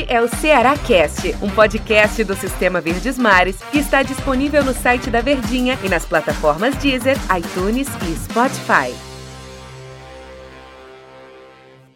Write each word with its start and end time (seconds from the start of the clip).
Este 0.00 0.12
é 0.14 0.22
o 0.22 0.28
Ceará 0.28 0.78
Cast, 0.78 1.28
um 1.42 1.50
podcast 1.50 2.24
do 2.24 2.34
Sistema 2.34 2.80
Verdes 2.80 3.18
Mares 3.18 3.62
que 3.70 3.78
está 3.78 4.02
disponível 4.02 4.64
no 4.64 4.72
site 4.72 5.10
da 5.10 5.20
Verdinha 5.20 5.78
e 5.84 5.90
nas 5.90 6.06
plataformas 6.06 6.74
Deezer, 6.76 7.16
iTunes 7.36 7.86
e 8.08 8.16
Spotify. 8.16 8.94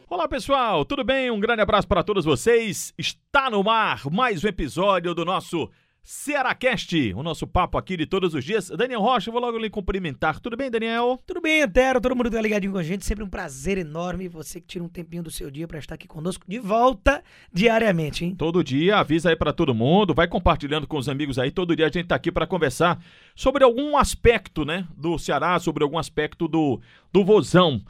Olá 0.06 0.29
pessoal, 0.29 0.85
tudo 0.85 1.03
bem? 1.03 1.30
Um 1.30 1.40
grande 1.40 1.62
abraço 1.62 1.88
para 1.88 2.04
todos 2.04 2.27
vocês. 2.27 2.93
Está 2.98 3.48
no 3.48 3.62
mar 3.64 4.02
mais 4.11 4.45
um 4.45 4.48
episódio 4.48 5.14
do 5.14 5.25
nosso 5.25 5.71
Cearacast, 6.07 7.14
o 7.16 7.23
nosso 7.23 7.46
papo 7.46 7.79
aqui 7.79 7.96
de 7.96 8.05
todos 8.05 8.34
os 8.34 8.45
dias. 8.45 8.68
Daniel 8.68 9.00
Rocha, 9.00 9.30
vou 9.30 9.41
logo 9.41 9.57
lhe 9.57 9.70
cumprimentar. 9.70 10.38
Tudo 10.38 10.55
bem, 10.55 10.70
Daniel? 10.70 11.19
Tudo 11.27 11.41
bem, 11.41 11.62
Antero? 11.62 11.98
Todo 11.98 12.14
mundo 12.14 12.30
tá 12.30 12.43
ligadinho 12.43 12.73
com 12.73 12.79
a 12.79 12.82
gente. 12.82 13.07
Sempre 13.07 13.25
um 13.25 13.29
prazer 13.29 13.79
enorme 13.79 14.29
você 14.29 14.61
que 14.61 14.66
tira 14.66 14.84
um 14.84 14.88
tempinho 14.88 15.23
do 15.23 15.30
seu 15.30 15.51
dia 15.51 15.66
para 15.66 15.79
estar 15.79 15.95
aqui 15.95 16.06
conosco 16.06 16.45
de 16.46 16.59
volta 16.59 17.25
diariamente, 17.51 18.23
hein? 18.23 18.34
Todo 18.37 18.62
dia, 18.62 18.98
avisa 18.98 19.30
aí 19.30 19.37
para 19.37 19.51
todo 19.51 19.75
mundo, 19.75 20.12
vai 20.12 20.28
compartilhando 20.28 20.87
com 20.87 20.98
os 20.98 21.09
amigos 21.09 21.38
aí. 21.38 21.51
Todo 21.51 21.75
dia 21.75 21.87
a 21.87 21.91
gente 21.91 22.09
tá 22.09 22.16
aqui 22.16 22.30
para 22.30 22.47
conversar 22.47 23.02
sobre 23.34 23.64
algum 23.64 23.97
aspecto, 23.97 24.62
né, 24.62 24.86
do 24.95 25.19
Ceará, 25.19 25.59
sobre 25.59 25.84
algum 25.84 25.97
aspecto 25.97 26.47
do, 26.47 26.83
do 27.11 27.25
Vozão. 27.25 27.80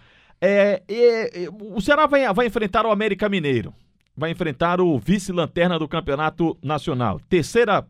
É, 0.41 0.85
é, 0.87 1.45
é, 1.45 1.49
o 1.51 1.81
Ceará 1.81 2.07
vai, 2.07 2.33
vai 2.33 2.47
enfrentar 2.47 2.87
o 2.87 2.93
América 2.93 3.29
Mineiro. 3.29 3.75
Vai 4.17 4.31
enfrentar 4.31 4.81
o 4.81 4.97
vice-lanterna 5.01 5.77
do 5.81 5.89
Campeonato 5.89 6.57
Nacional. 6.63 7.19
Terceira 7.29 7.85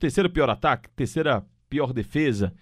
terceiro 0.00 0.30
pior 0.30 0.50
ataque, 0.50 0.88
terceira 0.96 1.44
pior 1.68 1.92
defesa. 1.92 2.52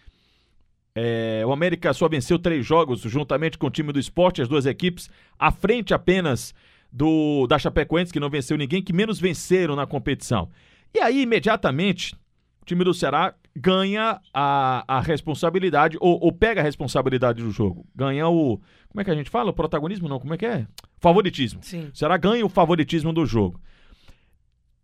É, 0.95 1.45
o 1.47 1.53
América 1.53 1.93
só 1.93 2.09
venceu 2.09 2.39
três 2.39 2.67
jogos 2.67 3.01
juntamente 3.01 3.57
com 3.57 3.69
o 3.69 3.71
time 3.71 3.93
do 3.93 4.01
esporte, 4.01 4.43
as 4.43 4.49
duas 4.49 4.67
equipes, 4.67 5.09
à 5.39 5.51
frente 5.51 5.95
apenas 5.95 6.53
do 6.93 7.47
da 7.47 7.59
Chapecoense, 7.59 8.13
que 8.13 8.21
não 8.21 8.29
venceu 8.29 8.57
ninguém, 8.59 8.83
que 8.83 8.93
menos 8.93 9.21
venceram 9.21 9.77
na 9.77 9.87
competição. 9.87 10.51
E 10.93 10.99
aí, 10.99 11.23
imediatamente, 11.23 12.15
o 12.61 12.65
time 12.65 12.83
do 12.83 12.93
Ceará 12.93 13.35
ganha 13.55 14.21
a, 14.35 14.85
a 14.89 15.01
responsabilidade, 15.01 15.97
ou, 16.01 16.19
ou 16.21 16.33
pega 16.33 16.61
a 16.61 16.65
responsabilidade 16.65 17.43
do 17.43 17.51
jogo. 17.51 17.87
Ganha 17.95 18.27
o. 18.29 18.61
Como 18.89 19.01
é 19.01 19.05
que 19.05 19.11
a 19.11 19.15
gente 19.15 19.31
fala? 19.31 19.51
O 19.51 19.55
protagonismo, 19.55 20.09
não? 20.09 20.19
Como 20.19 20.35
é 20.35 20.39
que 20.39 20.47
é? 20.47 20.67
Favoritismo. 20.99 21.61
Sim. 21.63 21.91
O 21.93 21.97
Ceará 21.97 22.17
ganha 22.17 22.45
o 22.45 22.49
favoritismo 22.49 23.13
do 23.13 23.25
jogo 23.25 23.61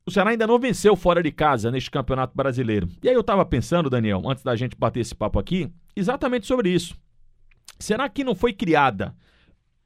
o 0.06 0.10
Ceará 0.10 0.30
ainda 0.30 0.46
não 0.46 0.58
venceu 0.58 0.94
fora 0.94 1.22
de 1.22 1.32
casa 1.32 1.70
neste 1.70 1.90
Campeonato 1.90 2.36
Brasileiro. 2.36 2.88
E 3.02 3.08
aí 3.08 3.14
eu 3.14 3.22
estava 3.22 3.44
pensando, 3.44 3.88
Daniel, 3.88 4.22
antes 4.28 4.44
da 4.44 4.54
gente 4.54 4.76
bater 4.76 5.00
esse 5.00 5.14
papo 5.14 5.38
aqui, 5.38 5.70
exatamente 5.96 6.46
sobre 6.46 6.70
isso. 6.70 6.94
Será 7.78 8.08
que 8.08 8.22
não 8.22 8.34
foi 8.34 8.52
criada 8.52 9.14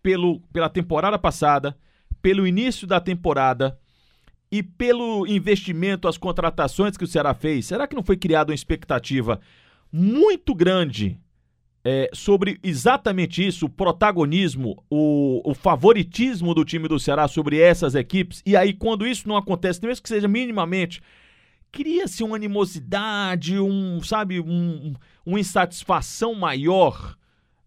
pelo, 0.02 0.40
pela 0.52 0.68
temporada 0.68 1.18
passada, 1.18 1.76
pelo 2.20 2.46
início 2.46 2.86
da 2.86 3.00
temporada 3.00 3.78
e 4.50 4.62
pelo 4.62 5.26
investimento, 5.26 6.08
as 6.08 6.18
contratações 6.18 6.96
que 6.96 7.04
o 7.04 7.08
Ceará 7.08 7.32
fez? 7.32 7.66
Será 7.66 7.86
que 7.86 7.94
não 7.94 8.02
foi 8.02 8.16
criada 8.16 8.50
uma 8.50 8.56
expectativa 8.56 9.40
muito 9.92 10.54
grande 10.54 11.18
é, 11.90 12.10
sobre 12.12 12.60
exatamente 12.62 13.46
isso, 13.46 13.64
o 13.64 13.68
protagonismo, 13.70 14.84
o, 14.90 15.40
o, 15.42 15.54
favoritismo 15.54 16.54
do 16.54 16.62
time 16.62 16.86
do 16.86 17.00
Ceará 17.00 17.26
sobre 17.26 17.58
essas 17.58 17.94
equipes. 17.94 18.42
E 18.44 18.54
aí, 18.54 18.74
quando 18.74 19.06
isso 19.06 19.26
não 19.26 19.38
acontece, 19.38 19.80
mesmo 19.82 20.02
que 20.02 20.08
seja 20.10 20.28
minimamente, 20.28 21.00
cria-se 21.72 22.22
uma 22.22 22.36
animosidade, 22.36 23.58
um, 23.58 24.02
sabe, 24.02 24.38
um, 24.38 24.92
uma 25.24 25.40
insatisfação 25.40 26.34
maior 26.34 27.16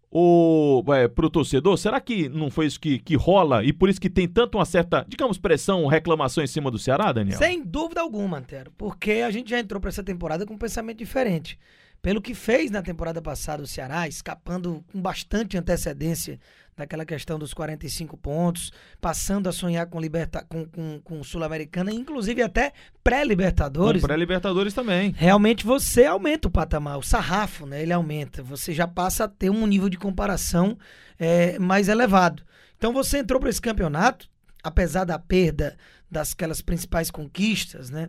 o, 0.08 0.84
é, 0.90 1.08
pro 1.08 1.28
torcedor? 1.28 1.76
Será 1.76 2.00
que 2.00 2.28
não 2.28 2.48
foi 2.48 2.66
isso 2.66 2.78
que, 2.78 3.00
que 3.00 3.16
rola 3.16 3.64
e 3.64 3.72
por 3.72 3.88
isso 3.88 4.00
que 4.00 4.08
tem 4.08 4.28
tanto 4.28 4.56
uma 4.56 4.64
certa, 4.64 5.04
digamos, 5.08 5.36
pressão, 5.36 5.84
reclamação 5.88 6.44
em 6.44 6.46
cima 6.46 6.70
do 6.70 6.78
Ceará, 6.78 7.10
Daniel? 7.10 7.38
Sem 7.38 7.60
dúvida 7.60 8.00
alguma, 8.00 8.38
Antero, 8.38 8.70
porque 8.78 9.14
a 9.26 9.32
gente 9.32 9.50
já 9.50 9.58
entrou 9.58 9.80
para 9.80 9.88
essa 9.88 10.04
temporada 10.04 10.46
com 10.46 10.54
um 10.54 10.58
pensamento 10.58 10.98
diferente 10.98 11.58
pelo 12.02 12.20
que 12.20 12.34
fez 12.34 12.70
na 12.70 12.82
temporada 12.82 13.22
passada 13.22 13.62
o 13.62 13.66
Ceará, 13.66 14.08
escapando 14.08 14.84
com 14.92 15.00
bastante 15.00 15.56
antecedência 15.56 16.38
daquela 16.76 17.04
questão 17.04 17.38
dos 17.38 17.54
45 17.54 18.16
pontos, 18.16 18.72
passando 19.00 19.48
a 19.48 19.52
sonhar 19.52 19.86
com, 19.86 20.00
liberta 20.00 20.44
com, 20.48 20.66
com, 20.66 21.00
com 21.00 21.22
Sul-Americana, 21.22 21.92
inclusive 21.92 22.42
até 22.42 22.72
pré-Libertadores. 23.04 24.02
Pré-Libertadores 24.02 24.74
também. 24.74 25.14
Realmente 25.16 25.64
você 25.64 26.04
aumenta 26.04 26.48
o 26.48 26.50
patamar, 26.50 26.98
o 26.98 27.02
sarrafo, 27.02 27.66
né? 27.66 27.82
Ele 27.82 27.92
aumenta. 27.92 28.42
Você 28.42 28.72
já 28.72 28.88
passa 28.88 29.24
a 29.24 29.28
ter 29.28 29.50
um 29.50 29.66
nível 29.66 29.88
de 29.88 29.98
comparação 29.98 30.76
é, 31.18 31.56
mais 31.58 31.88
elevado. 31.88 32.42
Então 32.76 32.92
você 32.92 33.18
entrou 33.18 33.38
para 33.38 33.50
esse 33.50 33.62
campeonato, 33.62 34.28
apesar 34.62 35.04
da 35.04 35.18
perda 35.18 35.76
das 36.10 36.32
aquelas 36.32 36.60
principais 36.60 37.12
conquistas, 37.12 37.90
né? 37.90 38.08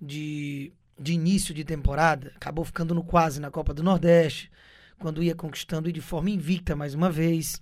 De 0.00 0.72
de 0.98 1.12
início 1.12 1.54
de 1.54 1.64
temporada, 1.64 2.32
acabou 2.36 2.64
ficando 2.64 2.94
no 2.94 3.02
quase 3.02 3.40
na 3.40 3.50
Copa 3.50 3.74
do 3.74 3.82
Nordeste, 3.82 4.50
quando 4.98 5.22
ia 5.22 5.34
conquistando 5.34 5.88
e 5.88 5.92
de 5.92 6.00
forma 6.00 6.30
invicta 6.30 6.76
mais 6.76 6.94
uma 6.94 7.10
vez. 7.10 7.60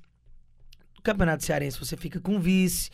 No 0.96 1.02
Campeonato 1.02 1.44
Cearense 1.44 1.78
você 1.78 1.96
fica 1.96 2.20
com 2.20 2.40
vice, 2.40 2.90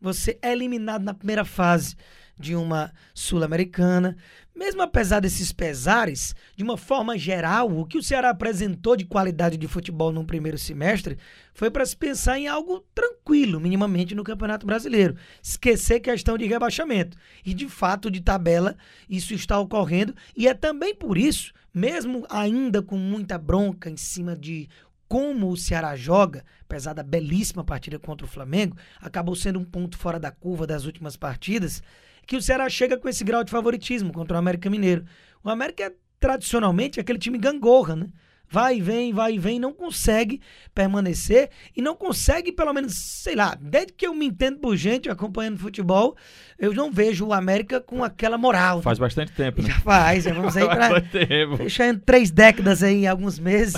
você 0.00 0.38
é 0.42 0.52
eliminado 0.52 1.02
na 1.02 1.14
primeira 1.14 1.44
fase 1.44 1.94
de 2.38 2.54
uma 2.54 2.92
Sul-Americana. 3.14 4.16
Mesmo 4.54 4.82
apesar 4.82 5.20
desses 5.20 5.50
pesares, 5.50 6.34
de 6.54 6.62
uma 6.62 6.76
forma 6.76 7.16
geral, 7.16 7.70
o 7.70 7.86
que 7.86 7.96
o 7.96 8.02
Ceará 8.02 8.30
apresentou 8.30 8.96
de 8.96 9.04
qualidade 9.04 9.56
de 9.56 9.66
futebol 9.66 10.12
no 10.12 10.26
primeiro 10.26 10.58
semestre 10.58 11.16
foi 11.54 11.70
para 11.70 11.86
se 11.86 11.96
pensar 11.96 12.38
em 12.38 12.48
algo 12.48 12.84
tranquilo, 12.94 13.58
minimamente, 13.58 14.14
no 14.14 14.24
Campeonato 14.24 14.66
Brasileiro. 14.66 15.16
Esquecer 15.42 16.00
questão 16.00 16.36
de 16.36 16.46
rebaixamento. 16.46 17.16
E, 17.44 17.54
de 17.54 17.68
fato, 17.68 18.10
de 18.10 18.20
tabela, 18.20 18.76
isso 19.08 19.32
está 19.32 19.58
ocorrendo. 19.58 20.14
E 20.36 20.46
é 20.46 20.52
também 20.52 20.94
por 20.94 21.16
isso, 21.16 21.52
mesmo 21.72 22.26
ainda 22.28 22.82
com 22.82 22.98
muita 22.98 23.38
bronca 23.38 23.88
em 23.88 23.96
cima 23.96 24.36
de 24.36 24.68
como 25.08 25.50
o 25.50 25.56
Ceará 25.58 25.94
joga, 25.94 26.42
apesar 26.62 26.94
da 26.94 27.02
belíssima 27.02 27.62
partida 27.62 27.98
contra 27.98 28.24
o 28.26 28.28
Flamengo, 28.28 28.76
acabou 28.98 29.36
sendo 29.36 29.58
um 29.58 29.64
ponto 29.64 29.98
fora 29.98 30.18
da 30.18 30.30
curva 30.30 30.66
das 30.66 30.86
últimas 30.86 31.16
partidas 31.16 31.82
que 32.26 32.36
o 32.36 32.42
Ceará 32.42 32.68
chega 32.68 32.96
com 32.96 33.08
esse 33.08 33.24
grau 33.24 33.44
de 33.44 33.50
favoritismo 33.50 34.12
contra 34.12 34.36
o 34.36 34.38
América 34.38 34.70
Mineiro. 34.70 35.04
O 35.42 35.50
América 35.50 35.84
é 35.84 35.92
tradicionalmente 36.20 37.00
aquele 37.00 37.18
time 37.18 37.38
gangorra, 37.38 37.96
né? 37.96 38.08
vai 38.52 38.76
e 38.76 38.80
vem, 38.82 39.14
vai 39.14 39.32
e 39.32 39.38
vem, 39.38 39.58
não 39.58 39.72
consegue 39.72 40.38
permanecer 40.74 41.48
e 41.74 41.80
não 41.80 41.96
consegue, 41.96 42.52
pelo 42.52 42.70
menos, 42.74 42.92
sei 42.94 43.34
lá, 43.34 43.56
desde 43.58 43.94
que 43.94 44.06
eu 44.06 44.14
me 44.14 44.26
entendo 44.26 44.58
por 44.58 44.76
gente 44.76 45.08
acompanhando 45.08 45.58
futebol, 45.58 46.14
eu 46.58 46.74
não 46.74 46.92
vejo 46.92 47.26
o 47.26 47.32
América 47.32 47.80
com 47.80 48.04
aquela 48.04 48.36
moral. 48.36 48.82
Faz 48.82 48.98
bastante 48.98 49.32
tempo, 49.32 49.62
né? 49.62 49.70
Já 49.70 49.80
faz, 49.80 50.24
vamos 50.26 50.54
aí 50.54 50.66
pra 50.66 51.00
em 51.88 51.98
três 51.98 52.30
décadas 52.30 52.82
aí, 52.82 53.06
alguns 53.06 53.38
meses. 53.38 53.74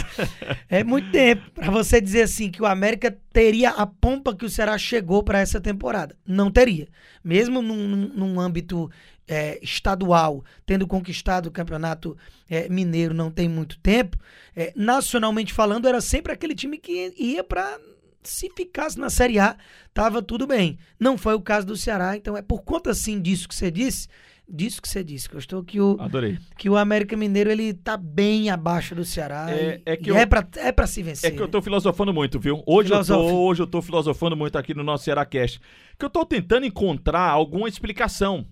é 0.68 0.82
muito 0.82 1.08
tempo 1.12 1.48
para 1.52 1.70
você 1.70 2.00
dizer 2.00 2.22
assim 2.22 2.50
que 2.50 2.60
o 2.60 2.66
América 2.66 3.16
teria 3.34 3.70
a 3.70 3.84
pompa 3.84 4.32
que 4.32 4.44
o 4.44 4.48
Ceará 4.48 4.78
chegou 4.78 5.20
para 5.20 5.40
essa 5.40 5.60
temporada. 5.60 6.16
Não 6.24 6.52
teria. 6.52 6.86
Mesmo 7.22 7.60
num, 7.60 7.88
num, 8.14 8.40
âmbito 8.40 8.88
é, 9.26 9.58
estadual, 9.60 10.44
tendo 10.64 10.86
conquistado 10.86 11.46
o 11.46 11.50
campeonato 11.50 12.16
é, 12.48 12.68
mineiro 12.68 13.12
não 13.12 13.32
tem 13.32 13.48
muito 13.48 13.76
tempo, 13.80 14.16
é, 14.54 14.72
nacionalmente 14.76 15.52
falando, 15.52 15.88
era 15.88 16.00
sempre 16.00 16.32
aquele 16.32 16.54
time 16.54 16.78
que 16.78 17.12
ia 17.18 17.42
para. 17.42 17.76
Se 18.24 18.50
ficasse 18.56 18.98
na 18.98 19.10
Série 19.10 19.38
A, 19.38 19.56
tava 19.92 20.22
tudo 20.22 20.46
bem. 20.46 20.78
Não 20.98 21.16
foi 21.16 21.34
o 21.34 21.40
caso 21.40 21.66
do 21.66 21.76
Ceará, 21.76 22.16
então 22.16 22.36
é 22.36 22.42
por 22.42 22.62
conta 22.62 22.90
assim 22.90 23.20
disso 23.20 23.48
que 23.48 23.54
você 23.54 23.70
disse, 23.70 24.08
disso 24.48 24.80
que 24.80 24.88
você 24.88 25.04
disse, 25.04 25.28
que 25.28 25.36
eu 25.36 25.38
estou 25.38 25.62
que 25.62 25.80
o 25.80 25.96
Adorei. 26.00 26.38
que 26.58 26.68
o 26.68 26.76
América 26.76 27.16
Mineiro 27.16 27.50
ele 27.50 27.74
tá 27.74 27.96
bem 27.96 28.50
abaixo 28.50 28.94
do 28.94 29.04
Ceará. 29.04 29.46
É, 29.50 29.80
é 29.84 29.96
que 29.96 30.10
eu, 30.10 30.16
é 30.16 30.26
para 30.26 30.46
é 30.56 30.72
para 30.72 30.86
se 30.86 31.02
vencer. 31.02 31.32
É 31.32 31.36
que 31.36 31.42
eu 31.42 31.48
tô 31.48 31.60
filosofando 31.62 32.12
muito, 32.12 32.40
viu? 32.40 32.62
Hoje 32.66 32.92
eu 32.92 33.04
tô, 33.04 33.20
hoje 33.20 33.62
eu 33.62 33.66
tô 33.66 33.80
filosofando 33.82 34.36
muito 34.36 34.56
aqui 34.56 34.74
no 34.74 34.82
nosso 34.82 35.04
Ceará 35.04 35.24
Cast, 35.24 35.60
que 35.98 36.04
eu 36.04 36.10
tô 36.10 36.24
tentando 36.24 36.66
encontrar 36.66 37.28
alguma 37.28 37.68
explicação 37.68 38.46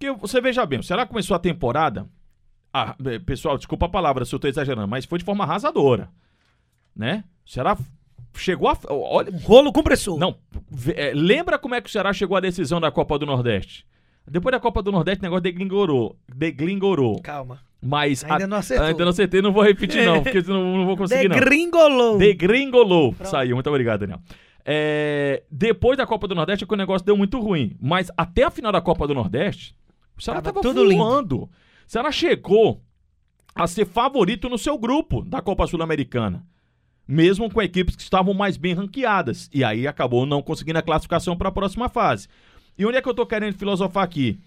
porque 0.00 0.10
você 0.12 0.40
veja 0.40 0.64
bem, 0.64 0.78
o 0.78 0.82
Ceará 0.82 1.04
começou 1.04 1.34
a 1.34 1.38
temporada. 1.38 2.08
Ah, 2.72 2.96
pessoal, 3.26 3.58
desculpa 3.58 3.84
a 3.84 3.88
palavra 3.90 4.24
se 4.24 4.34
eu 4.34 4.38
estou 4.38 4.48
exagerando, 4.48 4.88
mas 4.88 5.04
foi 5.04 5.18
de 5.18 5.24
forma 5.26 5.44
arrasadora. 5.44 6.10
Né? 6.96 7.22
O 7.46 7.50
Ceará 7.50 7.76
chegou 8.34 8.68
a. 8.68 8.78
Olha, 8.88 9.32
rolo 9.44 9.72
compressor. 9.72 10.18
Não, 10.18 10.36
é, 10.94 11.12
lembra 11.14 11.58
como 11.58 11.74
é 11.74 11.80
que 11.80 11.88
o 11.88 11.92
Ceará 11.92 12.12
chegou 12.12 12.36
à 12.36 12.40
decisão 12.40 12.80
da 12.80 12.90
Copa 12.90 13.18
do 13.18 13.26
Nordeste? 13.26 13.86
Depois 14.26 14.52
da 14.52 14.60
Copa 14.60 14.82
do 14.82 14.92
Nordeste, 14.92 15.20
o 15.20 15.22
negócio 15.24 15.42
deglingorou. 15.42 16.16
Deglingorou. 16.34 17.20
Calma. 17.20 17.60
Mas. 17.82 18.24
Ainda 18.24 18.44
a, 18.44 18.46
não 18.46 18.56
acertou. 18.58 18.86
Ainda 18.86 19.04
não 19.04 19.10
acertei, 19.10 19.42
não 19.42 19.52
vou 19.52 19.62
repetir, 19.62 20.04
não, 20.04 20.22
porque 20.22 20.42
senão 20.42 20.76
não 20.76 20.86
vou 20.86 20.96
conseguir, 20.96 21.28
não. 21.28 21.36
Degringolou. 21.36 22.18
Degringolou. 22.18 23.14
Saiu, 23.24 23.56
muito 23.56 23.68
obrigado, 23.68 24.00
Daniel. 24.00 24.20
É, 24.64 25.42
depois 25.50 25.96
da 25.96 26.06
Copa 26.06 26.28
do 26.28 26.34
Nordeste, 26.34 26.64
é 26.64 26.66
que 26.66 26.74
o 26.74 26.76
negócio 26.76 27.04
deu 27.04 27.16
muito 27.16 27.40
ruim. 27.40 27.76
Mas 27.80 28.10
até 28.16 28.44
a 28.44 28.50
final 28.50 28.70
da 28.70 28.80
Copa 28.80 29.06
do 29.06 29.14
Nordeste, 29.14 29.74
o 30.16 30.22
Ceará 30.22 30.40
tava, 30.40 30.60
tava 30.60 30.74
voando. 30.74 30.88
Lindo. 30.88 31.36
O 31.44 31.50
Ceará 31.86 32.12
chegou 32.12 32.82
a 33.54 33.66
ser 33.66 33.86
favorito 33.86 34.48
no 34.48 34.58
seu 34.58 34.78
grupo 34.78 35.24
da 35.24 35.40
Copa 35.40 35.66
Sul-Americana. 35.66 36.46
Mesmo 37.10 37.50
com 37.50 37.60
equipes 37.60 37.96
que 37.96 38.02
estavam 38.02 38.32
mais 38.32 38.56
bem 38.56 38.72
ranqueadas. 38.72 39.50
E 39.52 39.64
aí 39.64 39.84
acabou 39.84 40.24
não 40.24 40.40
conseguindo 40.40 40.78
a 40.78 40.82
classificação 40.82 41.36
para 41.36 41.48
a 41.48 41.52
próxima 41.52 41.88
fase. 41.88 42.28
E 42.78 42.86
onde 42.86 42.98
é 42.98 43.02
que 43.02 43.08
eu 43.08 43.14
tô 43.14 43.26
querendo 43.26 43.58
filosofar 43.58 44.04
aqui? 44.04 44.38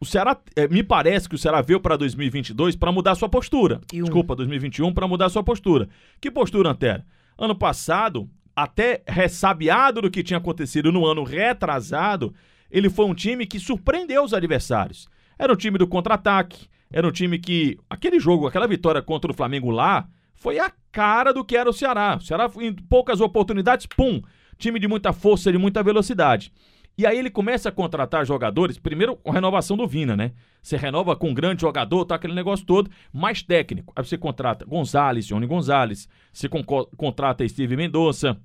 O 0.00 0.06
Ceará, 0.06 0.34
é, 0.56 0.66
me 0.66 0.82
parece 0.82 1.28
que 1.28 1.34
o 1.34 1.38
Ceará 1.38 1.60
veio 1.60 1.78
para 1.78 1.94
2022 1.94 2.74
para 2.74 2.90
mudar 2.90 3.16
sua 3.16 3.28
postura. 3.28 3.82
E 3.92 4.00
um. 4.00 4.04
Desculpa, 4.04 4.34
2021 4.34 4.94
para 4.94 5.06
mudar 5.06 5.28
sua 5.28 5.44
postura. 5.44 5.90
Que 6.18 6.30
postura, 6.30 6.70
Antero? 6.70 7.02
Ano 7.36 7.54
passado, 7.54 8.26
até 8.54 9.02
ressabiado 9.06 10.00
do 10.00 10.10
que 10.10 10.22
tinha 10.22 10.38
acontecido 10.38 10.90
no 10.90 11.04
ano 11.04 11.22
retrasado, 11.22 12.34
ele 12.70 12.88
foi 12.88 13.04
um 13.04 13.14
time 13.14 13.44
que 13.44 13.60
surpreendeu 13.60 14.24
os 14.24 14.32
adversários. 14.32 15.06
Era 15.38 15.52
um 15.52 15.56
time 15.56 15.76
do 15.76 15.86
contra-ataque, 15.86 16.66
era 16.90 17.06
um 17.06 17.12
time 17.12 17.38
que. 17.38 17.78
Aquele 17.90 18.18
jogo, 18.18 18.46
aquela 18.46 18.66
vitória 18.66 19.02
contra 19.02 19.30
o 19.30 19.34
Flamengo 19.34 19.70
lá, 19.70 20.08
foi 20.36 20.58
a 20.58 20.70
cara 20.92 21.32
do 21.32 21.44
que 21.44 21.56
era 21.56 21.68
o 21.68 21.72
Ceará. 21.72 22.16
O 22.16 22.20
Ceará, 22.20 22.50
em 22.58 22.72
poucas 22.72 23.20
oportunidades, 23.20 23.86
pum! 23.86 24.22
Time 24.58 24.78
de 24.78 24.88
muita 24.88 25.12
força, 25.12 25.52
de 25.52 25.58
muita 25.58 25.82
velocidade. 25.82 26.52
E 26.98 27.06
aí 27.06 27.18
ele 27.18 27.28
começa 27.28 27.68
a 27.68 27.72
contratar 27.72 28.24
jogadores, 28.24 28.78
primeiro 28.78 29.18
a 29.26 29.32
renovação 29.32 29.76
do 29.76 29.86
Vina, 29.86 30.16
né? 30.16 30.32
Você 30.62 30.78
renova 30.78 31.14
com 31.14 31.28
um 31.28 31.34
grande 31.34 31.60
jogador, 31.60 32.06
tá 32.06 32.14
aquele 32.14 32.32
negócio 32.32 32.64
todo, 32.64 32.90
mais 33.12 33.42
técnico. 33.42 33.92
Aí 33.94 34.02
você 34.02 34.16
contrata 34.16 34.64
Gonzalez, 34.64 35.26
Johnny 35.26 35.46
Gonzalez, 35.46 36.08
você 36.32 36.48
con 36.48 36.62
contrata 36.64 37.46
Steve 37.46 37.76
Mendonça. 37.76 38.40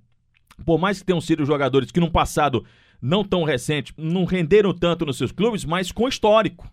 Por 0.66 0.78
mais 0.78 1.00
que 1.00 1.06
tenham 1.06 1.22
sido 1.22 1.46
jogadores 1.46 1.92
que 1.92 2.00
no 2.02 2.12
passado 2.12 2.66
não 3.02 3.24
tão 3.24 3.44
recente, 3.44 3.94
não 3.98 4.26
renderam 4.26 4.74
tanto 4.74 5.06
nos 5.06 5.18
seus 5.18 5.32
clubes, 5.32 5.64
mas 5.64 5.92
com 5.92 6.08
histórico. 6.08 6.70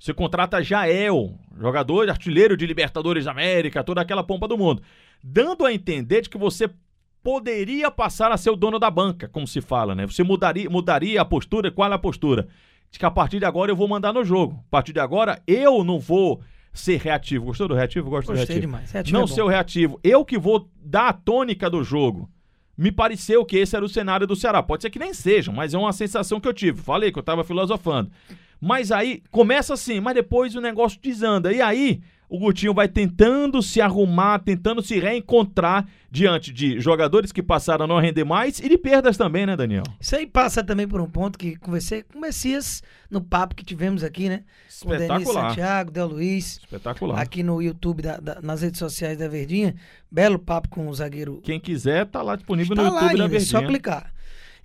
Você 0.00 0.14
contrata 0.14 0.62
Jael, 0.62 1.38
jogador 1.58 2.08
artilheiro 2.08 2.56
de 2.56 2.66
Libertadores 2.66 3.26
da 3.26 3.32
América, 3.32 3.84
toda 3.84 4.00
aquela 4.00 4.24
pompa 4.24 4.48
do 4.48 4.56
mundo, 4.56 4.82
dando 5.22 5.66
a 5.66 5.74
entender 5.74 6.22
de 6.22 6.30
que 6.30 6.38
você 6.38 6.70
poderia 7.22 7.90
passar 7.90 8.32
a 8.32 8.38
ser 8.38 8.48
o 8.48 8.56
dono 8.56 8.78
da 8.78 8.90
banca, 8.90 9.28
como 9.28 9.46
se 9.46 9.60
fala, 9.60 9.94
né? 9.94 10.06
Você 10.06 10.22
mudaria, 10.22 10.70
mudaria 10.70 11.20
a 11.20 11.24
postura, 11.24 11.70
qual 11.70 11.92
é 11.92 11.94
a 11.94 11.98
postura? 11.98 12.48
De 12.90 12.98
que 12.98 13.04
a 13.04 13.10
partir 13.10 13.40
de 13.40 13.44
agora 13.44 13.70
eu 13.70 13.76
vou 13.76 13.86
mandar 13.86 14.14
no 14.14 14.24
jogo. 14.24 14.64
A 14.68 14.70
partir 14.70 14.94
de 14.94 15.00
agora 15.00 15.42
eu 15.46 15.84
não 15.84 15.98
vou 16.00 16.40
ser 16.72 16.98
reativo. 16.98 17.44
Gostou 17.44 17.68
do 17.68 17.74
reativo? 17.74 18.08
Gosto 18.08 18.28
Gostei 18.28 18.46
do 18.46 18.48
reativo. 18.48 18.60
demais. 18.60 18.90
Reativo 18.90 19.18
não 19.18 19.24
é 19.24 19.28
ser 19.28 19.42
o 19.42 19.48
reativo. 19.48 20.00
Eu 20.02 20.24
que 20.24 20.38
vou 20.38 20.66
dar 20.82 21.08
a 21.08 21.12
tônica 21.12 21.68
do 21.68 21.84
jogo. 21.84 22.30
Me 22.74 22.90
pareceu 22.90 23.44
que 23.44 23.58
esse 23.58 23.76
era 23.76 23.84
o 23.84 23.88
cenário 23.88 24.26
do 24.26 24.34
Ceará. 24.34 24.62
Pode 24.62 24.82
ser 24.82 24.88
que 24.88 24.98
nem 24.98 25.12
seja, 25.12 25.52
mas 25.52 25.74
é 25.74 25.78
uma 25.78 25.92
sensação 25.92 26.40
que 26.40 26.48
eu 26.48 26.54
tive. 26.54 26.80
Falei 26.80 27.12
que 27.12 27.18
eu 27.18 27.22
tava 27.22 27.44
filosofando. 27.44 28.10
Mas 28.60 28.92
aí 28.92 29.22
começa 29.30 29.74
assim, 29.74 30.00
mas 30.00 30.14
depois 30.14 30.54
o 30.54 30.60
negócio 30.60 30.98
desanda. 31.00 31.52
E 31.52 31.62
aí 31.62 32.00
o 32.28 32.38
Gutinho 32.38 32.72
vai 32.74 32.86
tentando 32.86 33.60
se 33.60 33.80
arrumar, 33.80 34.38
tentando 34.40 34.80
se 34.82 35.00
reencontrar 35.00 35.86
diante 36.10 36.52
de 36.52 36.78
jogadores 36.78 37.32
que 37.32 37.42
passaram 37.42 37.84
a 37.84 37.88
não 37.88 37.98
render 37.98 38.22
mais 38.24 38.60
e 38.60 38.68
de 38.68 38.78
perdas 38.78 39.16
também, 39.16 39.46
né, 39.46 39.56
Daniel? 39.56 39.82
Isso 39.98 40.14
aí 40.14 40.26
passa 40.26 40.62
também 40.62 40.86
por 40.86 41.00
um 41.00 41.08
ponto 41.10 41.38
que 41.38 41.56
conversei 41.56 42.02
com 42.04 42.18
o 42.18 42.20
Messias 42.20 42.82
no 43.10 43.20
papo 43.20 43.54
que 43.56 43.64
tivemos 43.64 44.04
aqui, 44.04 44.28
né? 44.28 44.42
Com 44.80 44.88
o 44.88 44.92
Denis 44.92 45.08
Espetacular. 45.10 45.48
Santiago, 45.50 45.90
Del 45.90 46.06
Luiz, 46.06 46.58
Espetacular. 46.58 47.18
aqui 47.20 47.42
no 47.42 47.60
YouTube, 47.60 48.02
da- 48.02 48.18
da- 48.18 48.40
nas 48.42 48.62
redes 48.62 48.78
sociais 48.78 49.18
da 49.18 49.26
Verdinha. 49.26 49.74
Belo 50.10 50.38
papo 50.38 50.68
com 50.68 50.86
o 50.88 50.94
zagueiro 50.94 51.40
Quem 51.42 51.58
quiser, 51.58 52.06
tá 52.06 52.22
lá 52.22 52.36
disponível 52.36 52.76
Tá 52.76 52.82
no 52.84 52.90
lá 52.92 53.02
YouTube 53.02 53.18
da 53.18 53.24
ainda, 53.24 53.36
é 53.36 53.40
só 53.40 53.58
Verdinha. 53.58 53.68
clicar. 53.80 54.12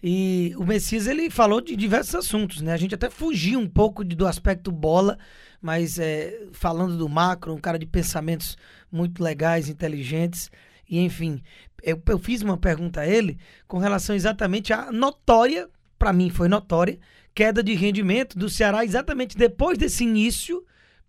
E 0.07 0.53
o 0.55 0.63
Messias, 0.63 1.07
ele 1.07 1.31
falou 1.31 1.59
de 1.59 1.75
diversos 1.75 2.13
assuntos, 2.13 2.61
né? 2.61 2.71
A 2.71 2.77
gente 2.77 2.93
até 2.93 3.09
fugiu 3.09 3.59
um 3.59 3.67
pouco 3.67 4.05
de- 4.05 4.15
do 4.15 4.27
aspecto 4.27 4.71
bola, 4.71 5.17
mas 5.59 5.97
é, 5.97 6.45
falando 6.51 6.95
do 6.95 7.09
macro, 7.09 7.55
um 7.55 7.59
cara 7.59 7.79
de 7.79 7.87
pensamentos 7.87 8.55
muito 8.91 9.23
legais, 9.23 9.67
inteligentes, 9.67 10.51
e 10.87 10.99
enfim. 10.99 11.41
Eu, 11.81 11.99
eu 12.07 12.19
fiz 12.19 12.43
uma 12.43 12.55
pergunta 12.55 13.01
a 13.01 13.07
ele 13.07 13.39
com 13.67 13.79
relação 13.79 14.15
exatamente 14.15 14.71
à 14.71 14.91
notória, 14.91 15.67
para 15.97 16.13
mim 16.13 16.29
foi 16.29 16.47
notória, 16.47 16.99
queda 17.33 17.63
de 17.63 17.73
rendimento 17.73 18.37
do 18.37 18.47
Ceará 18.47 18.85
exatamente 18.85 19.35
depois 19.35 19.75
desse 19.75 20.03
início 20.03 20.63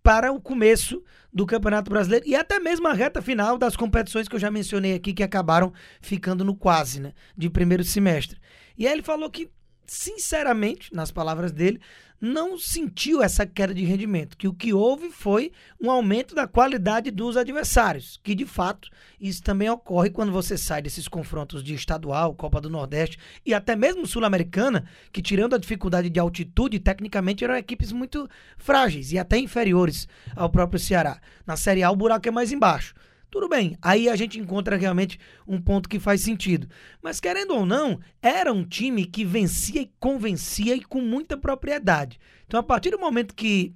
para 0.06 0.30
o 0.30 0.40
começo 0.40 1.02
do 1.32 1.44
Campeonato 1.44 1.90
Brasileiro 1.90 2.24
e 2.28 2.36
até 2.36 2.60
mesmo 2.60 2.86
a 2.86 2.92
reta 2.92 3.20
final 3.20 3.58
das 3.58 3.74
competições 3.74 4.28
que 4.28 4.36
eu 4.36 4.38
já 4.38 4.52
mencionei 4.52 4.94
aqui 4.94 5.12
que 5.12 5.20
acabaram 5.20 5.72
ficando 6.00 6.44
no 6.44 6.54
quase, 6.54 7.00
né, 7.00 7.12
de 7.36 7.50
primeiro 7.50 7.82
semestre. 7.82 8.38
E 8.78 8.86
aí 8.86 8.92
ele 8.92 9.02
falou 9.02 9.28
que, 9.28 9.50
sinceramente, 9.86 10.94
nas 10.94 11.10
palavras 11.10 11.52
dele, 11.52 11.80
não 12.20 12.58
sentiu 12.58 13.22
essa 13.22 13.46
queda 13.46 13.74
de 13.74 13.84
rendimento, 13.84 14.36
que 14.36 14.48
o 14.48 14.54
que 14.54 14.72
houve 14.72 15.10
foi 15.10 15.52
um 15.80 15.90
aumento 15.90 16.34
da 16.34 16.46
qualidade 16.46 17.10
dos 17.10 17.36
adversários, 17.36 18.18
que 18.22 18.34
de 18.34 18.46
fato 18.46 18.88
isso 19.20 19.42
também 19.42 19.68
ocorre 19.68 20.10
quando 20.10 20.32
você 20.32 20.56
sai 20.56 20.80
desses 20.80 21.08
confrontos 21.08 21.62
de 21.62 21.74
estadual, 21.74 22.34
Copa 22.34 22.60
do 22.60 22.70
Nordeste 22.70 23.18
e 23.44 23.52
até 23.52 23.76
mesmo 23.76 24.06
Sul-Americana, 24.06 24.86
que 25.12 25.20
tirando 25.20 25.54
a 25.54 25.58
dificuldade 25.58 26.08
de 26.08 26.18
altitude, 26.18 26.80
tecnicamente 26.80 27.44
eram 27.44 27.56
equipes 27.56 27.92
muito 27.92 28.28
frágeis 28.56 29.12
e 29.12 29.18
até 29.18 29.38
inferiores 29.38 30.08
ao 30.34 30.48
próprio 30.48 30.80
Ceará. 30.80 31.20
Na 31.46 31.56
Série 31.56 31.82
A 31.82 31.90
o 31.90 31.96
buraco 31.96 32.28
é 32.28 32.30
mais 32.30 32.50
embaixo. 32.50 32.94
Tudo 33.30 33.48
bem, 33.48 33.76
aí 33.82 34.08
a 34.08 34.16
gente 34.16 34.38
encontra 34.38 34.76
realmente 34.76 35.18
um 35.46 35.60
ponto 35.60 35.88
que 35.88 35.98
faz 35.98 36.20
sentido. 36.20 36.68
Mas 37.02 37.20
querendo 37.20 37.54
ou 37.54 37.66
não, 37.66 38.00
era 38.22 38.52
um 38.52 38.64
time 38.64 39.04
que 39.04 39.24
vencia 39.24 39.82
e 39.82 39.90
convencia 39.98 40.74
e 40.74 40.82
com 40.82 41.00
muita 41.00 41.36
propriedade. 41.36 42.18
Então, 42.46 42.60
a 42.60 42.62
partir 42.62 42.90
do 42.90 42.98
momento 42.98 43.34
que 43.34 43.74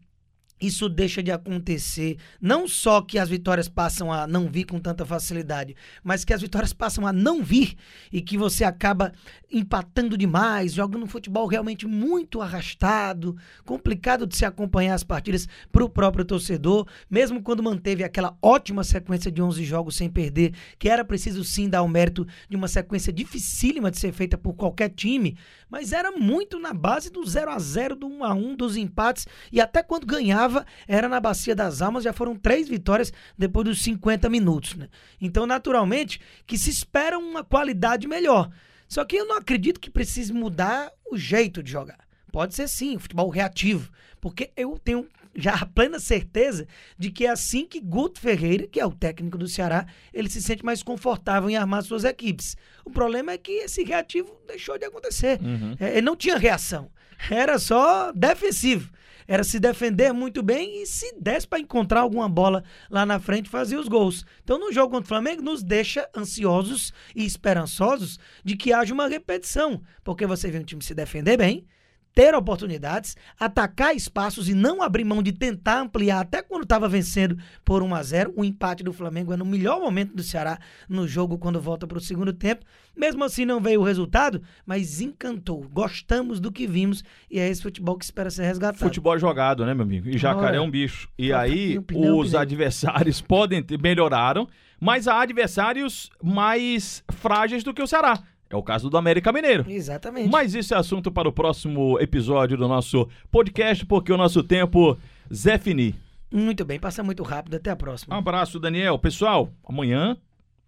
isso 0.60 0.88
deixa 0.88 1.22
de 1.22 1.32
acontecer, 1.32 2.18
não 2.40 2.68
só 2.68 3.00
que 3.00 3.18
as 3.18 3.28
vitórias 3.28 3.68
passam 3.68 4.12
a 4.12 4.26
não 4.26 4.48
vir 4.48 4.64
com 4.64 4.78
tanta 4.78 5.06
facilidade, 5.06 5.74
mas 6.04 6.24
que 6.24 6.34
as 6.34 6.42
vitórias 6.42 6.72
passam 6.72 7.06
a 7.06 7.12
não 7.12 7.42
vir 7.42 7.76
e 8.12 8.20
que 8.20 8.36
você 8.36 8.64
acaba 8.64 9.12
empatando 9.50 10.18
demais, 10.18 10.74
jogando 10.74 11.04
um 11.04 11.08
futebol 11.08 11.46
realmente 11.46 11.86
muito 11.86 12.42
arrastado, 12.42 13.36
complicado 13.64 14.26
de 14.26 14.36
se 14.36 14.44
acompanhar 14.44 14.94
as 14.94 15.02
partidas 15.02 15.48
para 15.72 15.84
o 15.84 15.88
próprio 15.88 16.24
torcedor, 16.24 16.86
mesmo 17.08 17.42
quando 17.42 17.62
manteve 17.62 18.04
aquela 18.04 18.36
ótima 18.42 18.84
sequência 18.84 19.30
de 19.30 19.40
11 19.40 19.64
jogos 19.64 19.96
sem 19.96 20.10
perder, 20.10 20.52
que 20.78 20.88
era 20.88 21.04
preciso 21.04 21.42
sim 21.42 21.68
dar 21.68 21.82
o 21.82 21.88
mérito 21.88 22.26
de 22.48 22.56
uma 22.56 22.68
sequência 22.68 23.12
dificílima 23.12 23.90
de 23.90 23.98
ser 23.98 24.12
feita 24.12 24.36
por 24.36 24.54
qualquer 24.54 24.90
time, 24.90 25.36
mas 25.70 25.92
era 25.92 26.12
muito 26.12 26.58
na 26.58 26.74
base 26.74 27.10
do 27.10 27.24
0 27.24 27.50
a 27.50 27.58
0 27.58 27.96
do 27.96 28.06
1 28.06 28.24
a 28.24 28.34
1 28.34 28.56
dos 28.56 28.76
empates 28.76 29.26
e 29.50 29.60
até 29.60 29.82
quando 29.82 30.06
ganhava 30.06 30.49
era 30.86 31.08
na 31.08 31.20
Bacia 31.20 31.54
das 31.54 31.82
Almas, 31.82 32.04
já 32.04 32.12
foram 32.12 32.36
três 32.36 32.68
vitórias 32.68 33.12
depois 33.36 33.64
dos 33.64 33.82
50 33.82 34.28
minutos, 34.28 34.74
né? 34.74 34.88
Então, 35.20 35.46
naturalmente, 35.46 36.20
que 36.46 36.58
se 36.58 36.70
espera 36.70 37.18
uma 37.18 37.44
qualidade 37.44 38.06
melhor. 38.06 38.50
Só 38.88 39.04
que 39.04 39.16
eu 39.16 39.26
não 39.26 39.36
acredito 39.36 39.78
que 39.78 39.90
precise 39.90 40.32
mudar 40.32 40.90
o 41.10 41.16
jeito 41.16 41.62
de 41.62 41.70
jogar. 41.70 41.98
Pode 42.32 42.54
ser 42.54 42.68
sim, 42.68 42.98
futebol 42.98 43.28
reativo, 43.28 43.90
porque 44.20 44.50
eu 44.56 44.78
tenho 44.78 45.06
já 45.34 45.54
a 45.54 45.66
plena 45.66 45.98
certeza 45.98 46.66
de 46.98 47.10
que 47.10 47.26
é 47.26 47.30
assim 47.30 47.64
que 47.66 47.80
Guto 47.80 48.20
Ferreira, 48.20 48.66
que 48.66 48.80
é 48.80 48.86
o 48.86 48.92
técnico 48.92 49.38
do 49.38 49.46
Ceará, 49.46 49.86
ele 50.12 50.28
se 50.28 50.42
sente 50.42 50.64
mais 50.64 50.82
confortável 50.82 51.48
em 51.48 51.56
armar 51.56 51.82
suas 51.82 52.04
equipes. 52.04 52.56
O 52.84 52.90
problema 52.90 53.32
é 53.32 53.38
que 53.38 53.52
esse 53.52 53.84
reativo 53.84 54.36
deixou 54.46 54.76
de 54.76 54.84
acontecer. 54.84 55.38
É, 55.78 55.92
ele 55.92 56.02
não 56.02 56.16
tinha 56.16 56.36
reação, 56.36 56.90
era 57.30 57.58
só 57.58 58.12
defensivo. 58.12 58.90
Era 59.26 59.44
se 59.44 59.60
defender 59.60 60.12
muito 60.12 60.42
bem 60.42 60.82
e 60.82 60.86
se 60.86 61.14
desse 61.20 61.46
para 61.46 61.60
encontrar 61.60 62.00
alguma 62.00 62.28
bola 62.28 62.64
lá 62.90 63.06
na 63.06 63.20
frente 63.20 63.48
fazer 63.48 63.76
os 63.76 63.86
gols. 63.86 64.24
Então 64.42 64.58
no 64.58 64.72
jogo 64.72 64.90
contra 64.90 65.04
o 65.04 65.08
Flamengo 65.08 65.40
nos 65.40 65.62
deixa 65.62 66.08
ansiosos 66.16 66.92
e 67.14 67.24
esperançosos 67.24 68.18
de 68.44 68.56
que 68.56 68.72
haja 68.72 68.92
uma 68.92 69.06
repetição, 69.06 69.80
porque 70.02 70.26
você 70.26 70.50
vê 70.50 70.58
um 70.58 70.64
time 70.64 70.82
se 70.82 70.94
defender 70.94 71.36
bem, 71.36 71.64
ter 72.14 72.34
oportunidades, 72.34 73.16
atacar 73.38 73.94
espaços 73.94 74.48
e 74.48 74.54
não 74.54 74.82
abrir 74.82 75.04
mão 75.04 75.22
de 75.22 75.32
tentar 75.32 75.80
ampliar 75.80 76.20
até 76.20 76.42
quando 76.42 76.64
estava 76.64 76.88
vencendo 76.88 77.36
por 77.64 77.82
1 77.82 77.94
a 77.94 78.02
0 78.02 78.32
O 78.36 78.44
empate 78.44 78.82
do 78.82 78.92
Flamengo 78.92 79.32
é 79.32 79.36
no 79.36 79.44
melhor 79.44 79.80
momento 79.80 80.14
do 80.14 80.22
Ceará 80.22 80.58
no 80.88 81.06
jogo 81.06 81.38
quando 81.38 81.60
volta 81.60 81.86
para 81.86 81.98
o 81.98 82.00
segundo 82.00 82.32
tempo. 82.32 82.64
Mesmo 82.96 83.24
assim 83.24 83.44
não 83.44 83.60
veio 83.60 83.80
o 83.80 83.84
resultado, 83.84 84.42
mas 84.66 85.00
encantou. 85.00 85.66
Gostamos 85.72 86.40
do 86.40 86.52
que 86.52 86.66
vimos 86.66 87.02
e 87.30 87.38
é 87.38 87.48
esse 87.48 87.62
futebol 87.62 87.96
que 87.96 88.04
espera 88.04 88.30
ser 88.30 88.44
resgatado. 88.44 88.78
Futebol 88.78 89.18
jogado, 89.18 89.64
né, 89.64 89.72
meu 89.72 89.84
amigo? 89.84 90.08
E 90.08 90.18
jacaré 90.18 90.56
é 90.56 90.60
um 90.60 90.70
bicho. 90.70 91.08
E 91.18 91.32
Opa, 91.32 91.42
aí, 91.42 91.80
pneu, 91.80 92.18
os 92.18 92.34
adversários 92.34 93.20
podem 93.20 93.62
ter, 93.62 93.80
melhoraram, 93.80 94.48
mas 94.80 95.06
há 95.06 95.20
adversários 95.22 96.10
mais 96.22 97.04
frágeis 97.12 97.62
do 97.62 97.72
que 97.72 97.82
o 97.82 97.86
Ceará. 97.86 98.18
É 98.50 98.56
o 98.56 98.62
caso 98.62 98.90
do 98.90 98.96
América 98.96 99.32
Mineiro. 99.32 99.64
Exatamente. 99.68 100.28
Mas 100.28 100.54
isso 100.54 100.74
é 100.74 100.76
assunto 100.76 101.10
para 101.12 101.28
o 101.28 101.32
próximo 101.32 101.98
episódio 102.00 102.56
do 102.56 102.66
nosso 102.66 103.08
podcast, 103.30 103.86
porque 103.86 104.12
o 104.12 104.16
nosso 104.16 104.42
tempo 104.42 104.98
Zé 105.32 105.56
Fini. 105.56 105.94
Muito 106.32 106.64
bem, 106.64 106.78
passa 106.78 107.02
muito 107.02 107.22
rápido. 107.22 107.54
Até 107.56 107.70
a 107.70 107.74
Um 107.74 107.76
próxima. 107.76 108.16
abraço, 108.18 108.58
Daniel. 108.58 108.98
Pessoal, 108.98 109.50
amanhã 109.64 110.16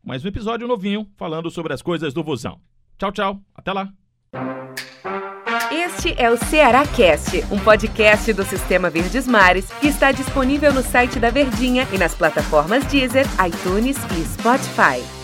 mais 0.04 0.24
um 0.24 0.28
episódio 0.28 0.66
novinho 0.66 1.06
falando 1.16 1.50
sobre 1.50 1.72
as 1.72 1.82
coisas 1.82 2.14
do 2.14 2.22
Vozão. 2.22 2.58
Tchau, 2.98 3.12
tchau. 3.12 3.40
Até 3.54 3.72
lá. 3.72 3.88
Este 5.70 6.14
é 6.20 6.30
o 6.30 6.36
Ceará 6.36 6.86
Cast, 6.86 7.44
um 7.52 7.58
podcast 7.58 8.32
do 8.32 8.44
Sistema 8.44 8.90
Verdes 8.90 9.26
Mares 9.26 9.70
que 9.80 9.88
está 9.88 10.12
disponível 10.12 10.72
no 10.72 10.82
site 10.82 11.18
da 11.18 11.30
Verdinha 11.30 11.86
e 11.92 11.98
nas 11.98 12.14
plataformas 12.14 12.84
Deezer, 12.86 13.26
iTunes 13.46 13.96
e 14.16 14.24
Spotify. 14.24 15.21